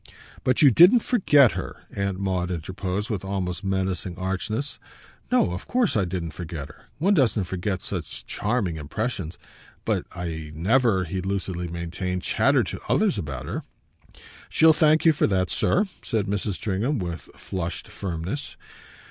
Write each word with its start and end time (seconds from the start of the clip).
"But 0.43 0.63
you 0.63 0.71
didn't 0.71 1.01
forget 1.01 1.51
her!" 1.51 1.81
Aunt 1.95 2.17
Maud 2.19 2.49
interposed 2.49 3.11
with 3.11 3.23
almost 3.23 3.63
menacing 3.63 4.17
archness. 4.17 4.79
"No, 5.31 5.51
of 5.51 5.67
course 5.67 5.95
I 5.95 6.05
didn't 6.05 6.31
forget 6.31 6.69
her. 6.69 6.85
One 6.97 7.13
doesn't 7.13 7.43
forget 7.43 7.83
such 7.83 8.25
charming 8.25 8.77
impressions. 8.77 9.37
But 9.85 10.07
I 10.11 10.53
never," 10.55 11.03
he 11.03 11.21
lucidly 11.21 11.67
maintained, 11.67 12.23
"chattered 12.23 12.65
to 12.69 12.81
others 12.89 13.19
about 13.19 13.45
her." 13.45 13.61
"She'll 14.49 14.73
thank 14.73 15.05
you 15.05 15.13
for 15.13 15.27
that, 15.27 15.51
sir," 15.51 15.85
said 16.01 16.25
Mrs. 16.25 16.53
Stringham 16.53 16.97
with 16.97 17.29
a 17.31 17.37
flushed 17.37 17.87
firmness. 17.89 18.57